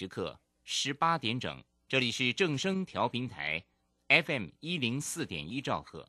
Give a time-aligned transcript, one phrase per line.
[0.00, 3.62] 时刻十八点整，这里是正声调频台
[4.08, 6.06] ，FM 一零四点一兆赫，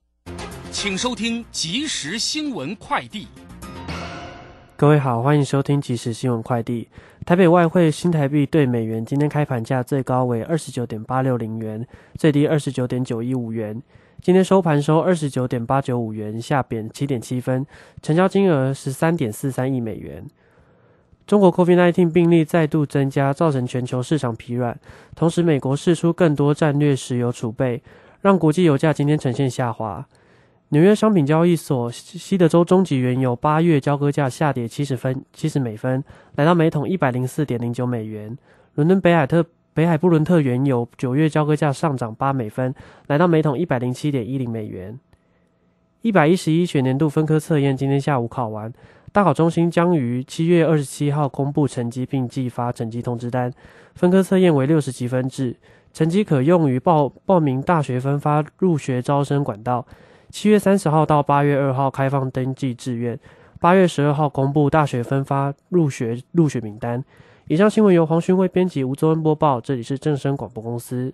[0.71, 3.27] 请收听即时新闻快递。
[4.77, 6.87] 各位好，欢迎收听即时新闻快递。
[7.25, 11.85] 台北外汇新台币对美元今天开盘价最高为二十九点八六零元，
[12.17, 13.83] 最低二十九点九一五元。
[14.21, 17.67] 今天收盘收二十九点八九五元，下贬七点七分，
[18.01, 20.25] 成交金额十三点四三亿美元。
[21.31, 24.77] 中国 COVID-19 病例再度增加，造成全球市场疲软。
[25.15, 27.81] 同时，美国释出更多战略石油储备，
[28.19, 30.05] 让国际油价今天呈现下滑。
[30.71, 36.03] 纽约商品交易所西德州中级原油八月交割价下跌七十分七十美分，
[36.35, 38.37] 来到每桶一百零四点零九美元。
[38.75, 39.45] 伦敦北海特。
[39.73, 42.75] 北海布伦特原油九月交割价上涨八美分，
[43.07, 44.99] 来到每桶一百零七点一零美元。
[46.01, 48.73] 一百一十一学年度分科测验今天下午考完，
[49.11, 53.53] 大考中心将于七月二十七号公布成绩并寄发成绩通知单。
[53.93, 55.55] 分科测验为六十积分制，
[55.93, 59.85] 成绩可用于报报名大学分发入学招生管道。
[60.31, 63.19] 七月三十号到八月二号开放登记志愿，
[63.59, 67.03] 八月十二号公布大学分发入学入学名单。
[67.47, 69.61] 以上新闻由黄勋威编辑，吴宗恩播报。
[69.61, 71.13] 这里是正声广播公司。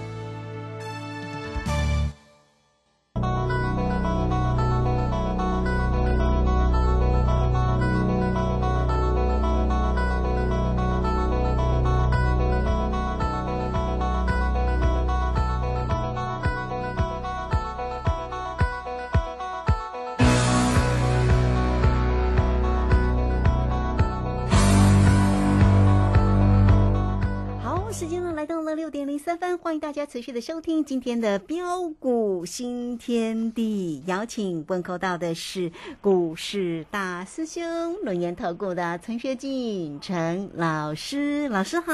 [29.71, 35.71] 欢迎大家持续的收听今天的标股新天地，邀请问候到的是
[36.01, 37.63] 股市大师兄
[38.03, 41.93] 龙岩投顾的陈学进陈老师，老师好。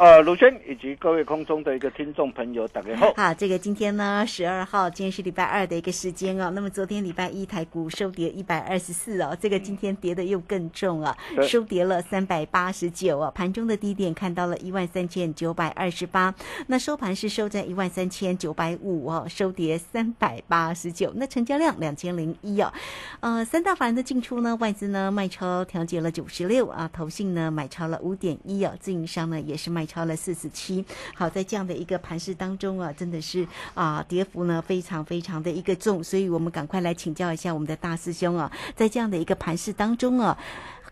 [0.00, 3.14] 呃，卢轩以及各位空中的一个听众朋友，大家好。
[3.16, 6.50] 好，这个今天呢，十二号，今天是礼拜二的一个时间哦。
[6.52, 13.32] 那么昨天礼拜一台股收跌一百二十四哦，这个今天跌的又更重啊，收跌了三百八十九哦。
[13.36, 16.34] 盘中的低点看到了一万三千九百二十八，
[16.66, 21.12] 那收盘是收在一万三千九百五哦，收跌三百八十九。
[21.16, 22.72] 那成交量两千零一哦，
[23.20, 30.82] 呃，三大法人的进出呢，外资呢卖超调节了九十六啊，投信呢买超了五点一哦，自营商呢也是卖超了四十七。
[31.14, 40.38] 好，在这样的一个盘势当中啊，真的是啊，跌幅呢非常非常的一个重，所以我们赶快来请教一下我们的大师兄啊，在这样的一个盘势当中啊。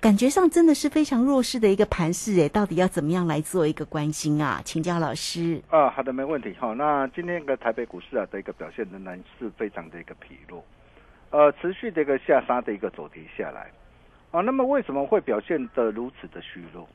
[0.00, 4.60] 感觉上真的是非常弱势的一个盘势，诶，到底要怎么样来做一个关心啊？
[4.64, 5.60] 请教老师。
[5.68, 6.54] 啊，好的，没问题。
[6.58, 10.62] 好，那今天个台北股市啊的一个表现仍然是非常的一个疲弱，
[11.30, 13.70] 呃，持续的一个下杀的一个走跌下来。
[14.30, 16.86] 啊，那么为什么会表现的如此的虚弱？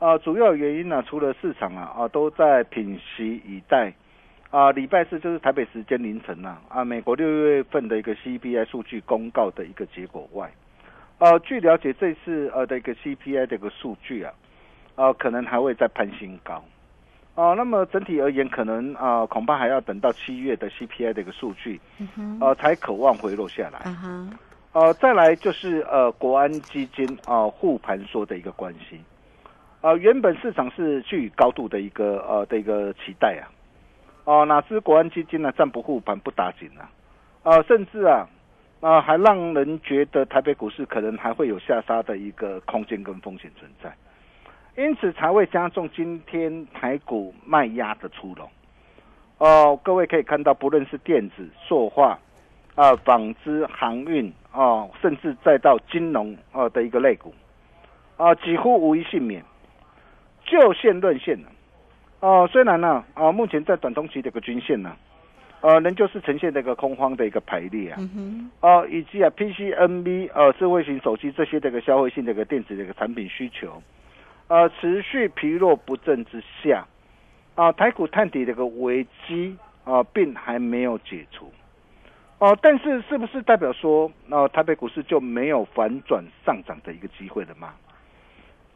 [0.00, 3.94] 啊，主要原因呢，除了市场啊啊都在品息以待
[4.50, 10.52] 啊，礼拜四就是台北时间凌晨呐啊，美国六月份的一个 CPI 数据公告的一个结果外。
[11.18, 14.32] 呃，据了解，这次呃的一个 CPI 的一个数据啊，
[14.96, 16.62] 呃，可能还会再攀新高，
[17.34, 21.80] 啊，那么整体而言，可能啊，恐怕还要等到七月的 CPI 的一个数据，
[22.40, 23.80] 呃，才渴望回落下来。
[24.72, 29.00] 呃，再来就是呃，国安基金啊护盘说的一个关系，
[29.80, 33.46] 啊，原本市场是具高度的一个呃的一个期待啊，
[34.24, 36.90] 哦，哪知国安基金呢暂不护盘不打紧啊，
[37.44, 38.28] 啊，甚至啊。
[38.84, 43.90] 啊，还让人觉得台北股市可能还会有下杀的一个空间跟风险存在，
[44.76, 48.46] 因此才会加重今天台股卖压的出笼。
[49.38, 52.18] 哦，各位可以看到，不论是电子、塑化、
[52.74, 57.32] 啊纺织、航运啊，甚至再到金融啊的一个类股，
[58.18, 59.42] 啊几乎无一幸免。
[60.44, 61.48] 就线论线呢，
[62.20, 64.94] 哦，虽然呢啊，目前在短中期的一个均线呢。
[65.64, 67.98] 呃，仍旧是呈现这个空方的一个排列啊，
[68.60, 73.82] 哦，以及啊，PCNB 呃，智慧型手机这些这个消费性的一个电子的一个产品需求，
[74.48, 76.86] 呃，持续疲弱不振之下，
[77.54, 81.50] 啊，台股探底的一个危机啊，并还没有解除，
[82.40, 87.72] 哦，但是是不是代表说，那台北股市就没有反转上涨的一个机会了吗？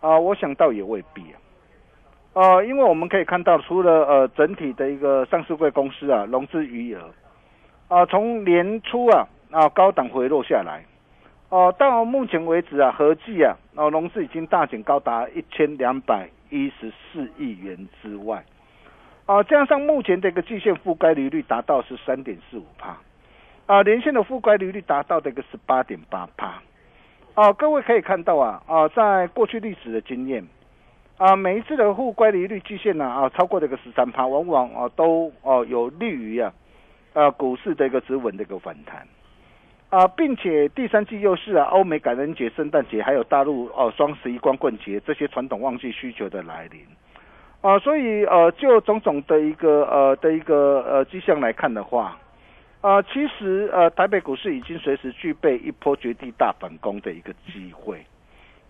[0.01, 1.37] 啊，我想倒也未必啊。
[2.35, 7.11] 呃，因为我们可以看到，除了呃整体的一个上市贵公司啊融资余额，
[7.89, 10.85] 啊从年初啊啊高档回落下来，
[11.49, 18.45] 哦到目前为止啊合计啊哦融资已经大减高达一千两百一十四亿元之外，
[19.27, 22.99] 啊加上目前的一个季线覆盖利率达到是三点四五帕，
[23.67, 26.63] 啊连线的覆盖利率达到的一个十八点八帕，
[27.35, 30.47] 啊各位可以看到啊啊在过去历史的经验。
[31.19, 36.53] 啊，每一次的负乖离率季线呢，啊，超过这个十三趴，往往啊都哦有利于啊，
[37.13, 39.05] 呃股市的一个止稳的一个反弹，
[39.91, 46.81] 啊，并且第三季又是啊欧美感恩节、圣诞节，还有大陆哦双十一光棍节这些传统旺季需求的来临，
[47.63, 52.17] 啊，所以呃就种种的一个呃的一个呃迹象来看的话，
[52.81, 58.07] 啊，其实呃台北股市已经随时具备一波绝地大反攻的一个机会，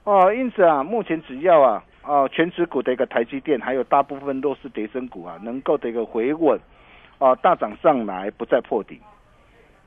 [0.05, 1.85] 哦，因此啊，目前只要啊。
[2.09, 6.59] 啊，全指股的一个台积电，还有大部分弱势跌升股啊，能够的一个回稳，
[7.19, 8.99] 啊，大涨上来，不再破底，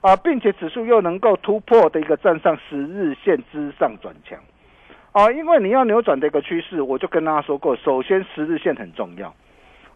[0.01, 4.13] 啊，并且指数又能够突破的一个站上十日线之上转。
[4.23, 4.37] 强，
[5.13, 9.33] 啊，因为你要扭转的一个趋势，我就跟大家说过，首先十日线很重要，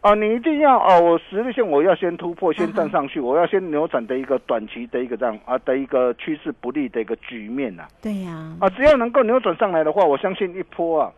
[0.01, 11.11] 啊，你一定要哦，我十日线我要先突破，先站上去，我要先扭转的一个短期的一个这样啊的一个趋势不利的一个局面呐，对呀，啊，只要能够扭转上来的话，我相信一波啊。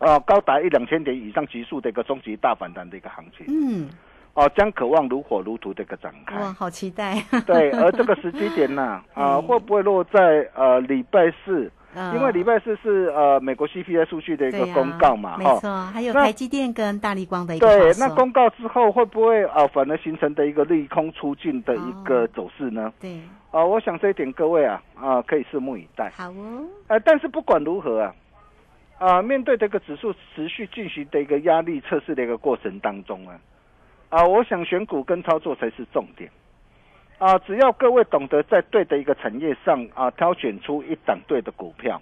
[0.00, 3.88] 啊，高达一两千点以上急速的一个终极大反弹的一个行情，嗯，
[4.34, 7.22] 哦，将渴望如火如荼的一个展开，哇，好期待。
[7.46, 11.70] 对，而这个 时机点呢，啊，会不会落在呃礼拜四？
[12.14, 22.92] 因为礼拜四是呃美国 CPI 数据的一个公告嘛，没错，还有台积电跟大力光的一个对，那公告之后会不会啊反而形成的一个利空出尽的一个走势呢？
[23.00, 23.20] 对，
[23.50, 26.08] 啊，我想这一点各位啊啊可以拭目以待。
[26.16, 28.14] 好哦，呃，但是不管如何啊。
[29.00, 33.40] 啊，面对这个指数持续进行的一个压力测试的一个过程当中啊，
[34.10, 36.30] 啊，我想选股跟操作才是重点。
[37.16, 41.98] 啊，只要各位懂得在对的一个产业上啊，挑选出一档对的股票，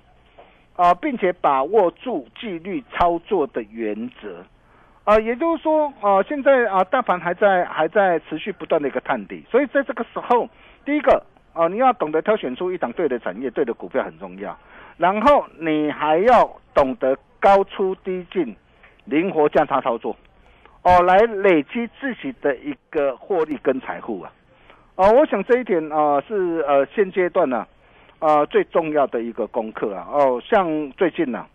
[0.74, 4.44] 啊，并且把握住纪律操作的原则，
[5.04, 10.48] 啊，也就是说啊，现在啊，大盘还在还在持续不断的一个探底，所以在这个时候，
[10.84, 14.58] 第一个啊，你要懂得挑选出一档对的产业、对的股票很重要。
[14.98, 18.54] 然后你还要懂得高出低进，
[19.04, 20.14] 灵活价差操作，
[20.82, 24.32] 哦，来累积自己的一个获利跟财富啊，
[24.96, 27.64] 哦，我想这一点啊是呃现阶段呢
[28.18, 31.46] 啊最重要的一个功课啊，哦，像最近呢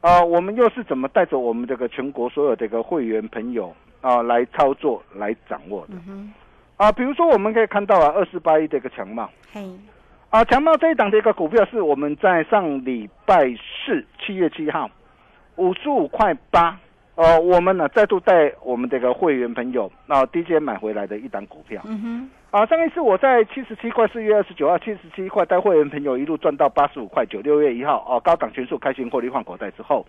[0.00, 5.94] 啊我们又是怎么带着我们这个全国所有的一个会员朋友啊来操作来掌握的。
[6.76, 9.30] 啊，比如说我们可以看到啊二十八亿的一个强貌。
[10.34, 14.90] 啊，强茂这一档的一个股票是我们在上礼拜四七月七号
[15.54, 16.76] 五十五块八，
[17.14, 21.80] 呃，我们呢再度带我们这个会员朋友啊低阶买回来的一档股票。
[21.84, 22.30] 嗯哼。
[22.50, 30.04] 啊，上一次我在七十七块，四月二十九号七十七块带会员朋友一路赚到八十五块九，六月一号哦高档全数开心获利换口袋之后，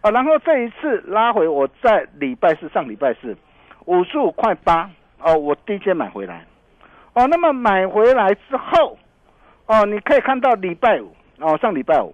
[0.00, 3.36] 啊，然后这一次拉回我在礼拜四上礼拜四
[3.84, 6.44] 五十五块八哦，我低阶买回来，
[7.12, 8.98] 哦，那么买回来之后。
[9.70, 12.12] 哦，你可以看到礼拜五哦，上礼拜五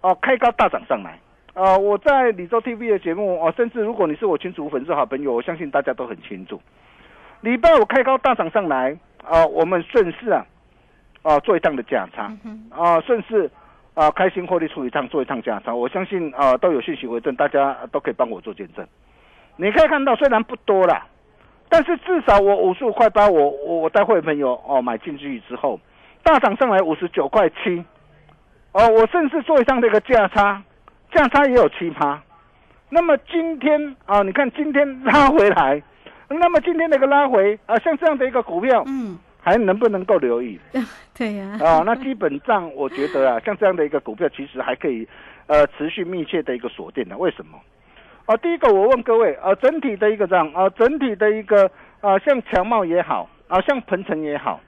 [0.00, 1.16] 哦，开高大涨上来
[1.54, 1.78] 啊！
[1.78, 6.60] 我在李州 TV 的节目哦，甚至如果你是我群主粉丝好朋友，我相信大家都很清楚。
[7.40, 10.44] 礼拜五开高大涨上来啊，我们顺势啊
[11.22, 12.36] 啊做一趟的价差
[12.70, 13.48] 啊，顺势
[13.94, 18.84] 啊开心获利出一趟做一趟价差，我相信啊都有信息为证，大家都可以帮我做见证。
[19.54, 21.06] 你可以看到，虽然不多啦，
[21.68, 25.78] 但是至少我五十五块八，我我我带会朋友哦买进去之后。
[26.28, 27.82] 大涨上来五十九块七，
[28.72, 30.62] 哦，我甚至做一趟这个价差，
[31.10, 32.20] 价差也有七趴。
[32.90, 35.82] 那么今天啊，你看今天拉回来，
[36.28, 40.60] 那么今天那个拉回啊，像这样的一个股票，嗯，还能不能够留意？
[41.16, 45.08] 对呀、啊，那基本上我觉得啊，像这样的一个股票，其实还可以
[45.46, 47.16] 呃持续密切的一个锁定的。
[47.16, 47.58] 为什么？
[48.26, 51.70] 啊，第一个我问各位，啊，整体的一个这样啊，整体的一个
[52.02, 54.60] 啊，像强茂也好，啊，像鹏程也好，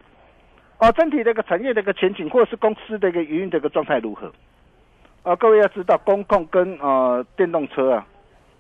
[0.81, 4.33] 啊，整体的一个产业的一个前景，或者是公司的一个营运的一个状态如何？
[5.23, 8.07] 啊，各位要知道，公共跟呃电动车啊，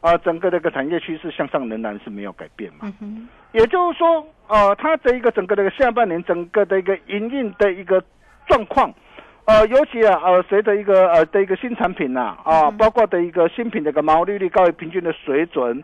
[0.02, 2.92] 啊，整个的一个产业趋势向上仍然是没有改变嘛。
[3.00, 8.04] 嗯，也就是说，呃，它的一个整个的一个下半年整个的一个营运的一个
[8.46, 8.92] 状况，
[9.46, 15.82] 呃，尤其啊，呃，随着一个呃的一个新产品呐、啊，嗯包括的一个新品的一个毛利率高于平均的水准，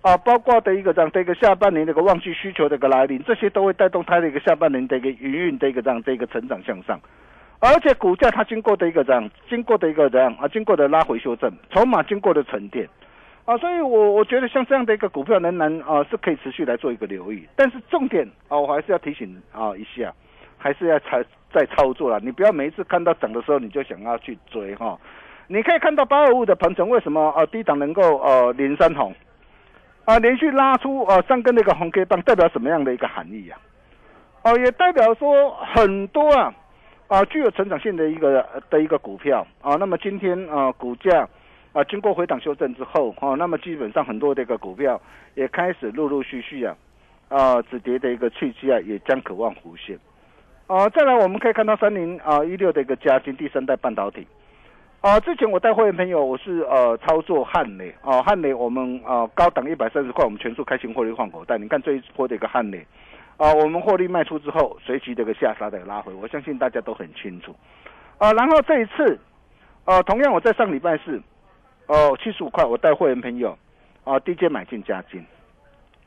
[0.00, 6.98] 啊，包括的一个这样的一个下半年的一个旺季需求的一个来临，这些都会带动它的一个下半年的一个营运的一个这样的一个成长向上。
[7.60, 12.88] 而且股价它经过的一个这样，经过的一个这样啊，经过的拉回修正，筹码经过的沉淀，
[13.44, 20.14] 啊，所以我我觉得像这样的一个股票仍然啊是可以持续来做一个留意，但是重点啊，我还是要提醒啊一下，
[20.56, 21.20] 还是要操
[21.52, 24.96] 在操作了，你不要每一次看到涨的时候你就想要去追哈。
[25.48, 29.12] 你可以看到八二五的鹏程为什么啊低档能够呃连三红
[30.08, 33.58] 啊，连续拉出啊三根那个红 K 棒，代表什么样的一个含义呀、
[34.42, 36.54] 哦、也代表说很多啊
[37.08, 41.28] 啊具有成长性的一个的一个股票啊，那么今天啊股价。
[41.74, 44.98] 啊，经过回档修正之后，啊，那么基本上很多的一个股票
[45.34, 46.74] 也开始陆陆续续啊，
[47.28, 49.96] 啊止跌的一个契机啊，也将渴望浮现。
[50.66, 54.26] 啊，再来我们可以看到三零啊一六的一个加金第三代半导体。
[55.00, 61.56] 啊，之前我带会员朋友，我是呃操作汉磊啊，汉磊我们啊高档一百三十块，我们全数开新获利换口袋。
[61.56, 62.84] 你看这一波的一个汉磊
[63.36, 67.54] 啊，我们获利卖出之后，随即这个下杀的拉回，我相信大家都很清楚。
[68.18, 69.18] 啊，然后这一次，
[69.84, 71.22] 呃，同样我在上礼拜四。
[71.86, 73.56] 哦，七十五块，我带会员朋友，
[74.04, 75.24] 啊，低阶买进加金，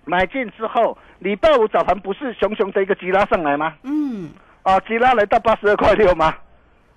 [0.05, 3.73] 买进之后，礼拜五早盘不是熊熊的一个急拉上来吗？
[3.81, 4.29] 嗯，
[4.61, 6.35] 啊，急拉来到八十二块六吗？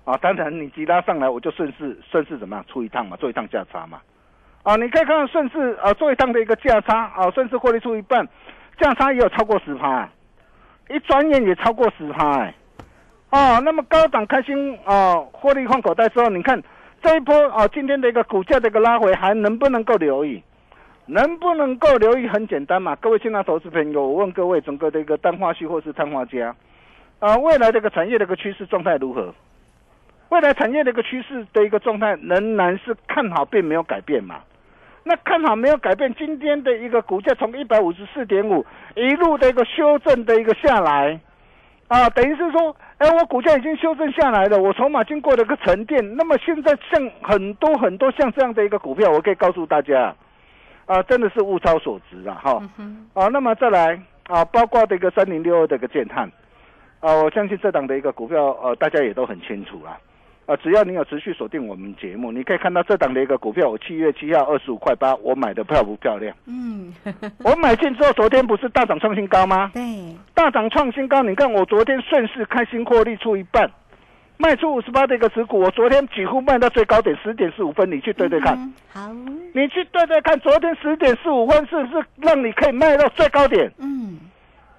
[0.05, 3.99] 啊，当然你急拉上来，我就顺势顺势怎么样出一趟嘛，做一趟价差嘛。
[4.63, 8.25] 啊，你可以看顺势啊做一趟的一个价差啊，顺势获利出一半，
[8.79, 10.07] 价差也有超过十趴，
[10.89, 12.53] 一转眼也超过十趴哎。
[13.31, 16.63] 哦，那么高档开心啊，获利换口袋之后，你看。
[17.01, 20.41] 这一波啊，今天的一个股价的一个拉回，还能不能够留意？
[21.05, 22.27] 能不能够留意？
[22.27, 26.55] 很简单嘛，各位新浪投资朋友，我问各位，整个的一个氮化系或是碳化镓
[27.19, 29.31] 啊，未来这个产业的一个趋势状态如何？
[30.35, 34.41] 未来产业的一个趋势的一个状态仍然是看好，并没有改变嘛？
[35.03, 38.65] 那看好没有改变，今天的一个股价从一百五十四点五
[38.95, 41.17] 一路的一个修正的一个下来。
[41.87, 50.13] 啊，等于是说，哎，我股价已经修正下来了，我筹码经过了一个沉淀，那么现在像很多很多像这样的一个股票，我可以告诉大家，
[50.85, 52.61] 啊，真的是物超所值啊，哈，
[53.13, 56.29] 啊，那么再来啊，包括这个三零六二的一个建汉，
[56.99, 59.95] 啊，我相信这档的一个股票，呃，大家也都很清楚啦。
[60.45, 66.35] 啊，只要你有持续锁定我们节目，你可以看到这档的一个股票，我七月七号二十五块八，我买的漂不漂亮？
[66.45, 66.93] 嗯，
[67.43, 69.71] 我买进之后，昨天不是大涨创新高吗？
[69.73, 69.81] 对，
[70.35, 73.67] 大涨创新高，你看我昨天顺势开新获利出一半，
[74.37, 79.11] 卖出五十八的一个持股，我昨天几乎卖到最高点十点四五分，你去对对看，嗯好，
[79.53, 83.71] 你去对对看，昨天十点四五分是不是让你可以卖到最高点？
[83.79, 84.19] 嗯，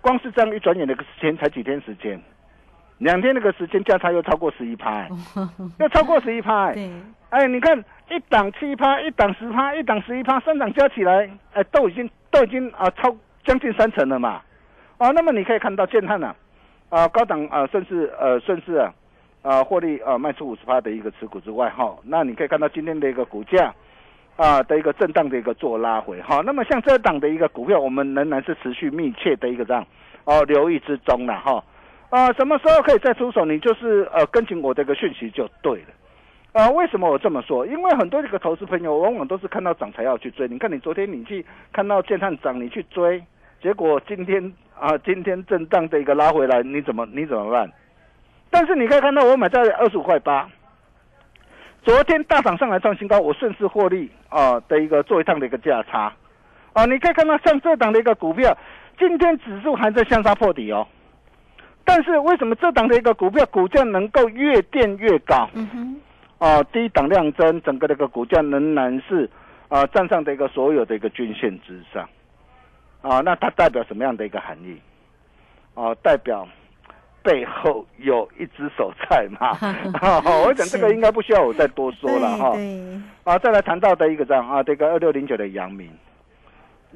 [0.00, 2.22] 光是这样一转眼的时间，才几天时间，
[2.98, 5.08] 两天那个时间价差又超过十一趴，哎
[5.78, 6.90] 又超过十一趴，哎，对，
[7.28, 14.40] 哎，你看一档七趴，一档十趴，一档十一趴，三档加起来，哎，都已经都已经啊超将近三成了嘛，
[14.96, 16.34] 啊，那么你可以看到建汉啊，
[16.88, 18.90] 啊高档啊顺势呃顺势啊
[19.42, 23.74] 啊获利啊卖出五十趴的一个持股之外哈，那你可以看到今天的一个股价
[24.36, 29.86] 啊的一个震荡的一个做拉回哈，那么像这档的一个股票，我们仍然是持续密切的一个这样
[30.24, 31.62] 哦留意之中了哈。
[32.16, 33.44] 啊，什么时候可以再出手？
[33.44, 35.88] 你就是呃跟紧我这个讯息就对了。
[36.52, 37.66] 啊，为什么我这么说？
[37.66, 40.48] 因为很多这个投资朋友往往都是看到涨才要去追。
[40.48, 41.44] 你看，你昨天你去
[41.74, 43.22] 看到建探涨，你去追，
[43.62, 47.70] 结果今天啊，今天震荡的一个拉回来，你怎么你怎么办？
[48.48, 50.48] 但是你可以看到，我买在二十五块八，
[51.82, 56.10] 昨天大涨上来创新高，我顺势获利啊的一个做一趟的一个价差
[56.72, 58.56] 啊，你可以看到像这档的一个股票，
[58.98, 60.88] 今天指数还在向上破底哦。
[61.86, 65.48] 但是为什么这档的一个股票股价能够越垫越高？
[65.54, 66.00] 嗯哼，
[66.38, 69.30] 啊，低档量增，整个的一个股价仍然是
[69.68, 72.06] 啊站上的一个所有的一个均线之上，
[73.00, 74.76] 啊，那它代表什么样的一个含义？
[75.74, 76.46] 啊，代表
[77.22, 79.48] 背后有一只手在嘛？
[80.00, 82.52] 啊我想这个应该不需要我再多说了哈。
[82.52, 85.88] 对，啊，再来谈到的一个这样啊，这个二六零九的阳明，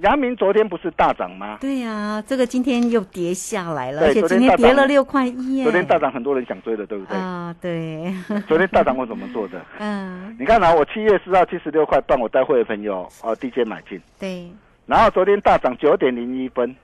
[0.03, 1.59] 阳明昨天不是大涨吗？
[1.61, 5.65] 对呀，这个今天又跌下来了，而且今天跌了六块一耶。
[5.65, 7.19] 昨天大涨，很多人想追的，对不对？
[7.19, 8.13] 啊，对，
[8.49, 9.61] 昨天大涨我怎么做的？
[9.79, 14.51] 嗯，你看啊，我七月四号七十六块半，我带会的朋友哦低阶买进，对，
[14.87, 16.75] 然后昨天大涨九点零一分，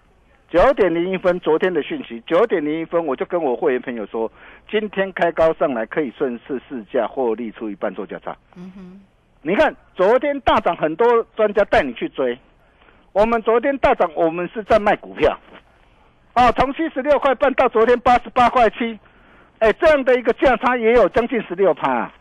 [0.50, 4.30] 九点零一分，昨天的讯息九点零一分，我就跟我会员朋友说，
[4.70, 8.37] 今天开高上来可以顺势试价获利出一半做价差。
[8.56, 9.00] 嗯哼，
[9.40, 12.38] 你看昨天大涨，很多专家带你去追，
[13.16, 15.35] 我们昨天大涨，我们是在卖股票，
[16.35, 18.99] 哦，从七十六块半到昨天八十八块七，
[19.58, 22.12] 哎，这样的一个价差也有将近十六趴，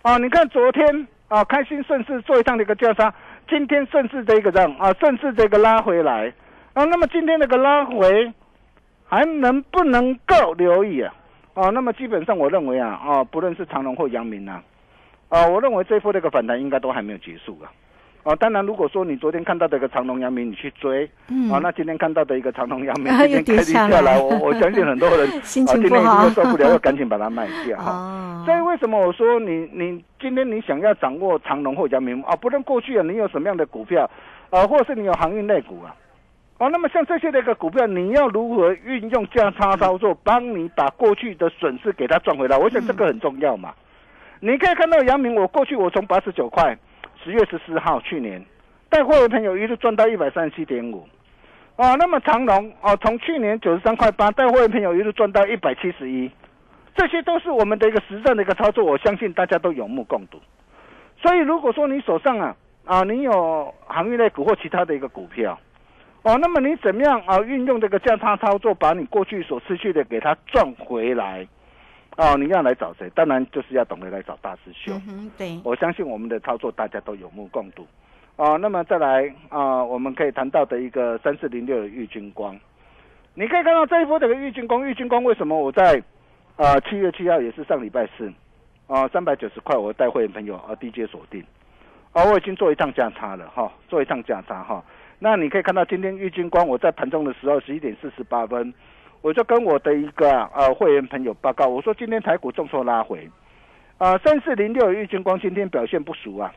[0.00, 3.12] 啊，你看昨天啊，开心顺势做一趟的一个价差，
[3.46, 6.32] 今天顺势的一个这样啊，顺势这个拉回来，
[6.72, 8.32] 啊，那么今天那个拉回
[9.04, 11.14] 还能不能够留意啊？
[11.52, 14.62] 啊，那么基本上我认为啊，啊，不论是长隆或阳明啊，
[15.28, 17.68] 啊，我认为这一波这个反弹应该都还没有结束啊。
[18.26, 27.92] 啊，当然，如果说你昨天看到的一个长隆、阳明，你去追，嗯啊，那今天看到的一个长隆、阳明， 啊今天开低又跌下下来，我我相信很多人 心啊，今天又受不了，要赶紧把它卖掉哈。
[27.94, 34.10] 哦，所以为什么我说你你今天你想要掌握长隆或阳明啊，不论过去啊你有什么样的股票，
[34.50, 35.94] 啊，或是你有航运类股啊，
[36.58, 42.58] 哦，那么像这些的一个股票，你要如何运用价差操作，帮你把过去的损失给它赚回来？
[42.58, 43.72] 我想这个很重要嘛。
[44.40, 46.76] 你可以看到阳明，我过去我从八十九块，
[47.26, 48.40] 十月十四号去年
[48.88, 51.04] 带会员朋友一路赚到一百三十七点五，
[51.74, 56.30] 啊，那么长隆哦，从去年九十三块八带会员朋友一路赚到一百七十一，
[56.94, 60.40] 这些都是我们的一个实战的一个操作，我相信大家都有目共睹。
[61.20, 62.54] 所以如果说你手上啊
[62.84, 65.58] 啊你有行业类股或其他的一个股票，
[66.22, 71.44] 哦，那么你怎么样啊运用这个价差操作，把你过去所失去的给它赚回来？
[72.16, 73.10] 哦，你要来找谁？
[73.14, 75.00] 当然就是要懂得来找大师兄。
[75.08, 77.86] 嗯，对，我相信我们的操作大家都有目共睹。
[78.36, 82.54] 啊、那么再来啊、我们可以谈到的一个三四零六的玉金光，
[83.32, 86.02] 你可以看到这一波的个玉金光，玉金光为什么我在
[86.56, 88.30] 啊七月七号也是上礼拜四
[88.86, 91.42] 啊三百九十块，我带会员朋友啊低阶锁定，
[92.12, 94.84] 啊我已经做一趟价差了哈，做一趟价差哈。
[95.18, 98.72] 那你可以看到今天玉金光我在盘中的时候十一点四十八分，
[99.22, 103.28] 我就跟我的一个呃会员朋友报告，我说今天台股重挫拉回，
[103.98, 106.52] 啊三四零六玉金光今天表现不俗啊。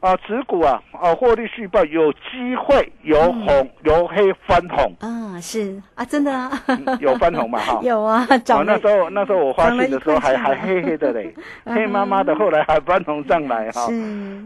[0.00, 5.80] 啊，持股啊，啊，获利续报有机会由红、由黑翻红，啊，是。
[5.94, 7.80] 啊，真的啊，嗯有翻红嘛哈？
[7.82, 8.26] 有啊，
[8.66, 13.80] 那时候那时候我发现的时候还还黑黑的嘞，嗯 黑麻麻的，后来还翻红上来哈。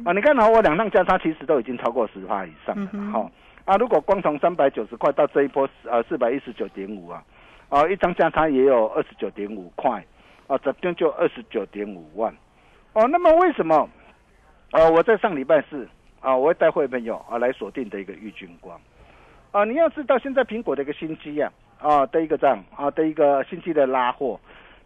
[0.05, 3.29] 啊，你看啊，我两浪价差其实都已经超过十趴以上了哈。
[3.65, 7.21] 啊，如果光从三百九十块到这一波呃四百一十九点五啊，
[7.69, 10.05] 啊一张价差也有二十九点五块，
[10.47, 12.35] 啊这边就二十九点五万。
[12.95, 13.89] 哦，那么为什么？
[14.73, 15.89] 呃，我在上礼拜四
[16.21, 18.79] 啊，我会带会朋友啊来锁定的一个玉军光。
[19.53, 21.51] 啊，你要知道现在苹果的一个新机啊，
[21.81, 24.39] 啊的一个这样啊的一个新机的拉货，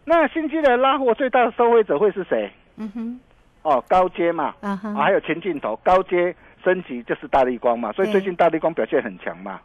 [0.05, 2.49] 那新机的拉货最大的受惠者会是谁？
[2.77, 3.19] 嗯哼，
[3.63, 9.59] 哦，高阶嘛，啊还有前镜头高阶升级就是大力光嘛，所以最近大力光表现很强嘛。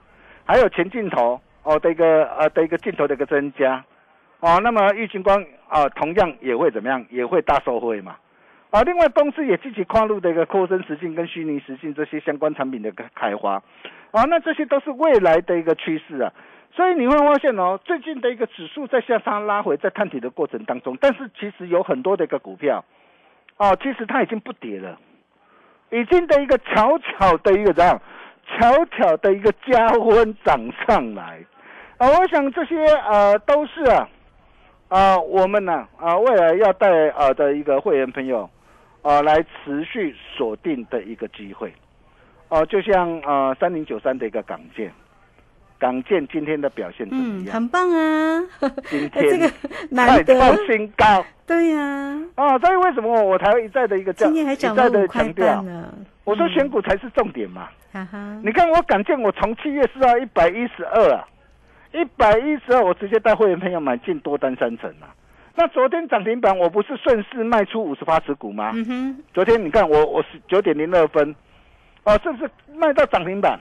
[0.44, 3.84] 还有前镜头哦的一个呃的一个镜头的一个增加，
[4.40, 8.16] 哦，那么玉金光啊同样也会怎么样，也会大受惠嘛。
[8.70, 13.62] 啊，另外公司也积极跨入的一个扩增实境跟虚拟实境这些相关产品的一个开发，
[14.12, 16.32] 啊，那这些都是未来的一个趋势啊。
[16.72, 22.82] 所以你会发现哦，最近的一个指数在向上拉回，在探底的过程当中，但是其实有很多的一个股票，
[23.58, 24.98] 哦，其实它已经不跌了。
[25.90, 28.00] 已经的一个悄悄的一个这样，
[28.46, 31.40] 悄悄的一个加温涨上来，
[31.98, 32.76] 啊，我想这些
[33.10, 34.08] 呃都是啊，
[34.88, 38.48] 啊我们呢啊未来要带呃的一个会员朋友
[39.02, 41.72] 啊来持续锁定的一个机会，
[42.48, 44.92] 哦、就像呃三零九三的一个港建，
[45.78, 47.54] 港建今天的表现怎么嗯，样？
[47.54, 48.42] 很棒啊，
[48.88, 49.52] 今 这个天
[49.90, 51.80] 难再创得，新高对呀，
[52.36, 52.58] 啊！
[52.58, 55.64] 所以为什么我才会一再的一个今天还一再的涨了五块强调半？
[55.66, 57.68] 呢，我说嗯选股才是重点嘛。
[57.92, 61.26] 哈哈，你看我港建，我从七月四号一百一十二啊，
[61.98, 65.10] 一百一十二，我直接带会员朋友买进多单三成啊。
[65.56, 68.70] 那昨天涨停板，我不是顺势卖出五十八持股吗？
[68.76, 71.34] 嗯哼，昨天你看我我是九点零二分，
[72.04, 73.58] 哦，是不是卖到涨停板？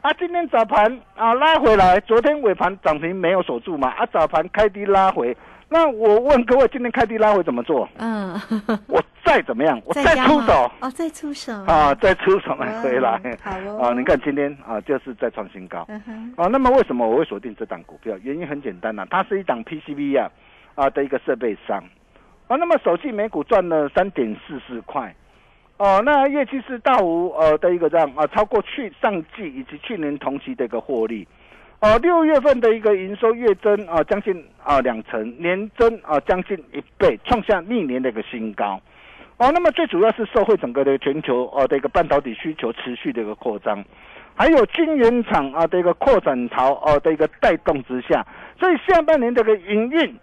[0.00, 3.90] 啊，今天早盘啊拉回来，昨天尾盘涨停没有守住嘛？
[3.90, 5.36] 啊，早盘开低拉回，
[5.70, 7.86] 那我问各位，今天开低拉回怎么做？
[7.98, 8.32] 嗯，
[8.88, 13.10] 我再怎么样，我再出手哦，再出手啊，，再出手买回来。
[13.12, 15.84] 哇好哦啊，你看今天啊，就是在创新高。
[15.88, 18.16] 嗯哼，啊，那么为什么我会锁定这档股票？
[18.22, 20.30] 原因很简单呐、它是一档 PCB 啊
[20.74, 21.82] 啊的一个设备商
[22.46, 22.56] 啊。
[22.56, 25.14] 那么首季每股赚了三点四四块
[25.76, 31.28] 哦，那业绩是大幅呃的一个这样啊，超过去上季以及去年同期的一个获利。
[31.80, 38.80] 哦，六月份的一个营收月增啊，将近啊两成，年增啊将近一倍，创下历年的一个新高。
[39.36, 43.84] 哦，那么最主要是社会整个的全球哦的一个半导体需求持续的一个扩张，
[44.34, 48.26] 还有晶圆厂啊的一个扩展潮哦的一个带动之下，
[48.58, 50.16] 所以下半年这个营运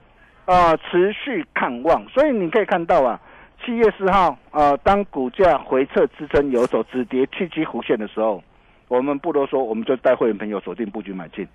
[0.43, 2.05] 啊持续看望。
[2.09, 3.17] 所以你可以看到啊，
[3.63, 8.43] 七月四号啊，当股价回撤支撑有所止跌去基弧线的时候。
[8.87, 11.47] 我们不多说，我们就带会员朋友锁定布局买进，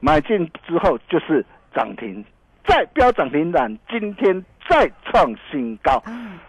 [0.00, 2.24] 买进之后就是涨停，
[2.64, 6.00] 再飙涨停板，今天再创新高，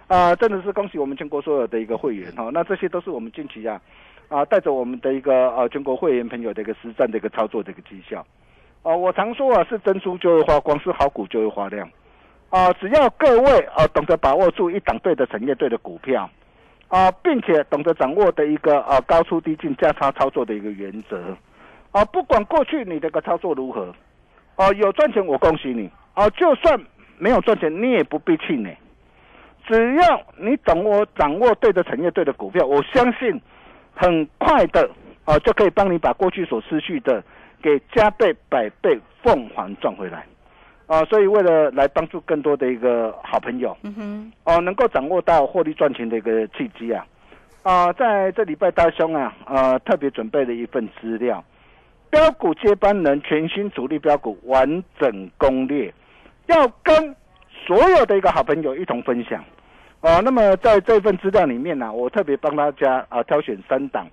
[0.07, 2.49] 啊，真的是恭喜我们全国所有的一个会员哈。
[2.53, 3.81] 那这些都是我们近期啊，
[4.27, 8.23] 啊，带着我们的一个呃全国会员朋友的一个实战的一个操作的一个绩效。
[8.83, 11.89] 哦，我常说啊，是珍珠就会发光，是好股就会发亮，
[12.49, 16.29] 啊，只要各位啊懂得把握住一档对的产业对的股票。
[16.89, 21.38] 啊，并且懂得掌握的一个啊高出低进价差操作的一个原则，
[21.91, 23.93] 啊，不管过去你的个操作如何，
[24.56, 26.80] 啊，有赚钱我恭喜你，啊，就算
[27.19, 28.75] 没有赚钱你也不必气馁，
[29.67, 33.39] 只要你掌握掌握对的产业对的股票，我相信
[33.93, 34.89] 很快的
[35.25, 37.23] 啊就可以帮你把过去所失去的
[37.62, 40.25] 给加倍百倍凤凰赚回来。
[40.89, 47.06] 啊，所以为了来帮助更多的一个好朋友，嗯哼，哦，能够掌握到获利赚钱的一个契机啊，
[47.62, 51.43] 啊，在这礼拜大兄啊，呃，特别准备了一份资料，
[52.10, 55.93] 标股接班人全新主力标股完整攻略，
[56.47, 57.15] 要跟
[57.67, 59.43] 所有的一个好朋友一同分享，
[60.02, 64.08] 啊，那么在这份资料里面呢，我特别帮大家啊挑选三档，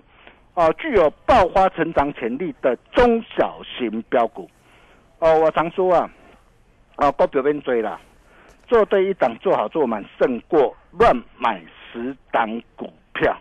[0.53, 4.47] 啊，具有爆发成长潜力的中小型标股，
[5.17, 6.07] 哦，我常说啊。
[6.97, 7.99] 啊，股表面追啦，
[8.67, 11.61] 做对一档做好做满，胜过乱买
[11.93, 13.37] 十档股票。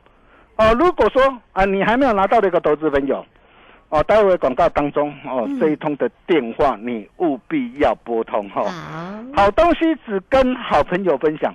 [0.57, 3.25] 哦，如果说啊，你还没有拿到的一个投资朋友，
[3.89, 8.63] 哦，待会广告当中哦，这一通的电话你务必要拨通哈。
[9.35, 11.55] 好东西只跟好朋友分享，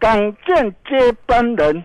[0.00, 1.84] 港建接班人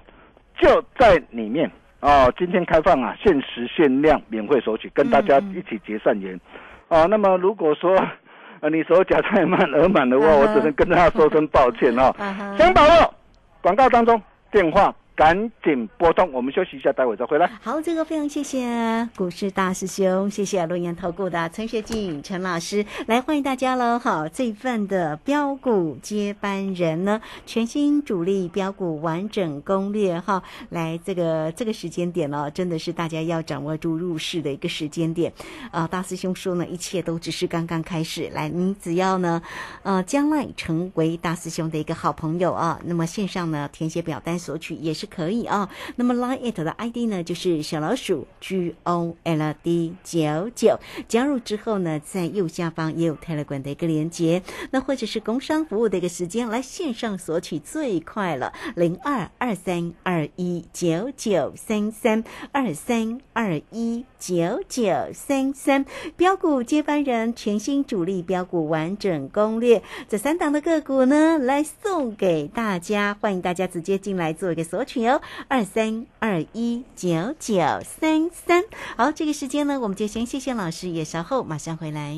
[0.60, 2.34] 就在里面哦。
[2.38, 6.40] 今天开放啊，限时限量，免费索取，跟大家一起结善缘。
[6.88, 7.96] 哦，那么如果说。
[8.64, 12.16] 啊，你手脚太慢而满的话，我只能跟他说声抱歉哦。
[12.58, 13.14] 先把握
[13.60, 14.20] 广告当中
[14.52, 14.96] 电话。
[15.16, 17.48] 赶紧拨通，我们休息一下，待会再回来。
[17.62, 24.00] 好，这个非常谢谢股市大师兄，谢谢龙岩投顾的陈学进陈老师来欢迎大家了。
[24.00, 35.32] 好，这一份的标股接班人呢，全新主力标股完整攻略哈，来这个这个时间点呢，真的是大家要掌握住入市的一个时间点
[35.70, 35.86] 啊。
[35.86, 38.28] 大师兄说呢，一切都只是刚刚开始。
[38.34, 39.40] 来，你只要呢，
[39.84, 45.03] 呃，将来成为大师兄的一个好朋友啊，那么线上呢填写表单索取也是。
[45.04, 65.86] 是可以啊，那么 Line it 的 ID 呢，就是小老鼠 G O L D 九九，加入之后呢，在右下方也有 Telegram 的一个连接，那或者是工商服务的一个时间，来线上索取最快了，零二二三二一九九三三二三二一九九三三，
[66.16, 74.93] 标股接班人全新主力标股完整攻略，这三档的个股呢，来送给大家，欢迎大家直接进来做一个索取。
[75.00, 78.64] 有二三二一九九三三，
[78.96, 82.18] 好，这个时间呢，我们就先谢谢老师，也稍后马上回来。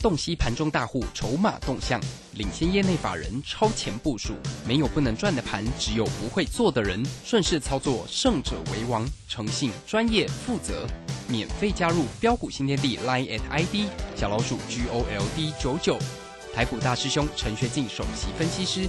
[0.00, 2.00] 洞悉盘中大户筹码动向，
[2.34, 4.32] 领先业内法人超前部署，
[4.66, 7.00] 没有不能赚的盘，只有不会做的人。
[7.24, 9.08] 顺势操作，胜者为王。
[9.28, 10.88] 诚信、专业、负责，
[11.28, 15.96] 免费加入标股新天地 Line at ID 小老鼠 G O L D 九九。
[16.52, 18.88] 台股大师兄陈学进首席分析师，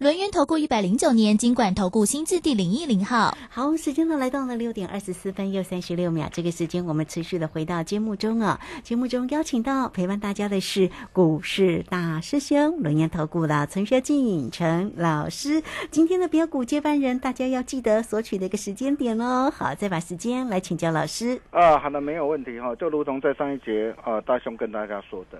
[0.00, 3.36] 轮源投顾一百零九年金管投顾新字第零一零号。
[3.50, 8.58] 好，时间呢来到了六点二十四分又三十六秒，这个时间我们持续的回到节目中啊。
[8.82, 15.62] 节目中邀请到陪伴大家的是股市大师兄轮源投顾的陈学进陈老师。
[15.90, 19.52] 今天的标股接班人，大家要记得索取的一个时间点哦。
[19.54, 21.38] 好，再把时间来请教老师。
[21.50, 22.74] 啊，好的，没有问题哈。
[22.76, 25.38] 就如同在上一节啊，大兄跟大家说的。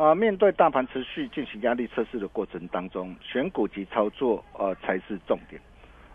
[0.00, 5.60] 啊，面对大盘持续进行压力测试的过程当中，选股及操作呃才是重点，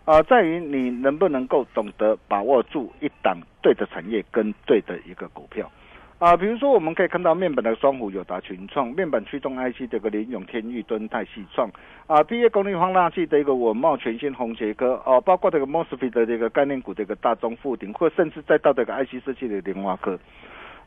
[0.04, 5.70] 啊，在于你能不能够懂得把握住一档对的产业跟对的一个股票，
[6.18, 11.70] 啊，比如说我们可以看到面板的双虎友达群创，面板驱动 IC 的一个联永天域敦泰系创，
[12.08, 20.18] 啊，毕业功率放大器的一个稳茂全新红杰科，哦，包括这个 mosfet 的这个概念股的一个大中富鼎，或甚至再到这个 IC 设计的莲花科。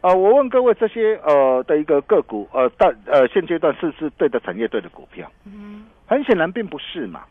[0.01, 5.29] 呃，我问各位这些呃的一个个股，呃，但呃现阶段是不是对的产业对的股票？
[5.45, 7.21] 嗯，很显然并不是嘛。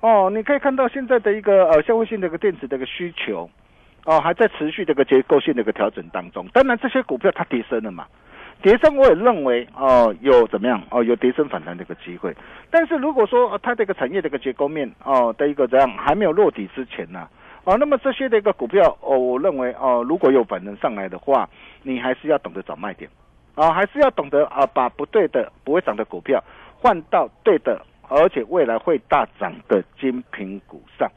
[0.00, 3.48] 哦，你可以看到现在的一个呃消费性的一个电子的一个需求，
[4.04, 6.46] 哦还在持续的一个结构性的一个调整当中。
[6.52, 8.06] 当然这些股票它提升了嘛，
[8.60, 12.36] 跌升我也认为哦有怎么样哦有跌升反弹的一个机会。
[12.70, 17.26] 但是如果说它这个产业的一个结构面哦的一个怎样还没有落底之前呢？
[17.64, 21.48] 哦，那么这些的一个股票哦，我认为哦如果有反弹上来的话。
[21.84, 23.10] 你还是要懂得找卖点，
[23.56, 26.40] 啊，还是要懂得啊，把不对的、不会涨的股票
[26.78, 31.10] 换到对的，而且未来会大涨的精品股上，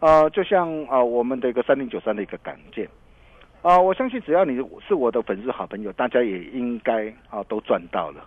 [0.00, 2.88] 呃，就像啊，我们的一个三零九三的一个港件，
[3.60, 4.56] 啊，我相信只要你
[4.88, 8.24] 是我的粉丝好朋友，大家也应该啊都赚到了，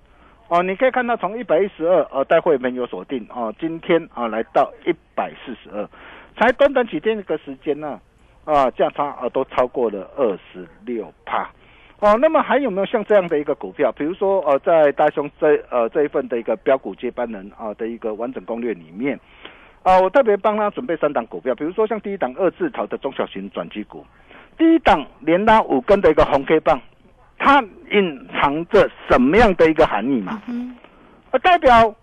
[0.49, 5.89] 哦，你可以看到从一百一十二，呃，待会没有锁定，哦，今天啊来到一百四十二，
[6.37, 7.99] 才短短几天一个时间呢，
[8.45, 11.49] 啊，价差啊都超过了二十六帕。
[11.99, 13.91] 哦，那么还有没有像这样的一个股票？
[13.91, 19.19] 比如说，呃，在大雄这呃这一份的一个标股接班人啊的一个完整攻略里面，
[19.83, 24.03] 啊，我特别帮他准备三档股票，比如说像第一档二字头的中小型转机股，
[24.57, 26.81] 第一档连拉五根的一个红 K 棒，
[27.37, 30.41] 它隐藏着什么样的一个含义嘛？
[30.47, 30.75] 嗯，
[31.29, 31.93] 啊，代表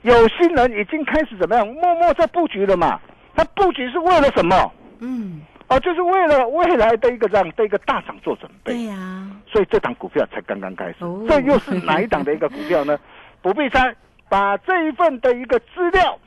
[0.00, 2.98] 有心人已经开始怎么样，默默在布局了嘛？
[3.34, 4.72] 他布局是为了什么？
[5.00, 5.40] 嗯。
[5.68, 8.74] 哦，就是为了未来的一个这样的一个大涨做准备。
[8.74, 10.96] 对呀，所以这档股票才刚刚开始。
[11.26, 12.98] 这又是哪一档的一个股票呢？
[13.40, 13.94] 不必猜，
[14.28, 16.18] 把这一份的一个资料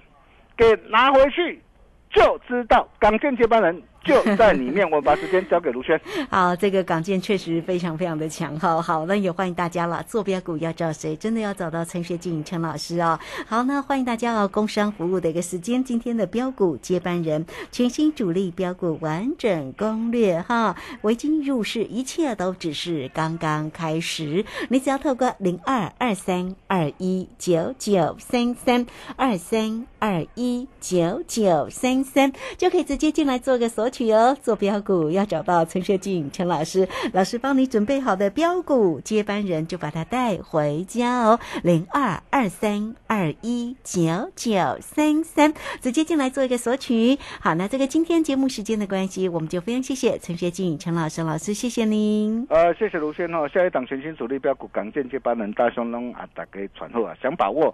[0.57, 1.61] 给拿回去，
[2.11, 3.83] 就知道港建接班人。
[4.07, 5.99] 就在里面，我把时间交给卢轩。
[6.29, 8.79] 好，这个港建确实非常非常的强哈。
[8.79, 10.03] 好，那也欢迎大家了。
[10.07, 11.15] 坐标股要找谁？
[11.15, 13.19] 真的要找到陈学静陈老师哦。
[13.47, 14.47] 好，那欢迎大家哦。
[14.47, 20.75] 工商服务的一个时间，今天的标股接班人，全新主力标股完整攻略哈。
[21.01, 24.45] 围巾入市，一切都只是刚刚开始。
[24.69, 33.89] 你只要透过零二二三二一九九三三二三二一九九三三，就可以直接进来做个索。
[33.89, 47.17] 取哦，做标股要找到陈学静陈老师，老师帮你准备好的标股接班人就把他带回家哦，零二二三二一九九三三，直接进来做一个索取。
[47.39, 52.45] 好，那这个今天节目时间的关系，我们就非常谢谢陈学静陈老师老师，谢谢您。
[52.49, 57.73] 呃，谢谢卢先哦，下一档全新主力标股港建接班人大雄龙啊，大家传后啊，想把握。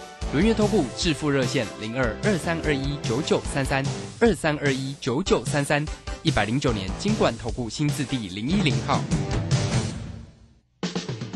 [0.33, 3.83] 轮月投顾致富热线零二二三二一九九三三
[4.17, 5.85] 二三二一九九三三
[6.23, 9.01] 一百零九年金管投顾新字第零一零号。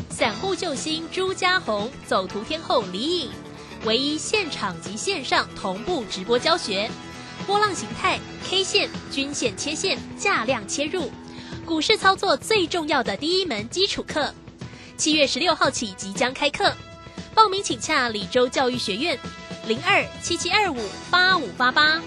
[0.08, 3.30] 散户救星朱家红，走图天后李颖，
[3.84, 6.90] 唯一现场及线上同步直播教学，
[7.46, 11.10] 波浪形态、K 线、均线切线、价量切入，
[11.66, 14.32] 股市操作最重要的第一门基础课，
[14.96, 16.72] 七月十六号起即将开课。
[17.36, 19.16] 报名请洽李州教育学院，
[19.66, 20.78] 零二七七二五
[21.10, 22.00] 八五八八，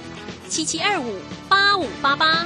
[0.50, 2.34] 七七二五八五八八。